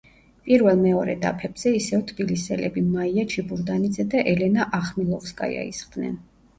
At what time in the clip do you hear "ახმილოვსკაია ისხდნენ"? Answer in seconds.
4.83-6.23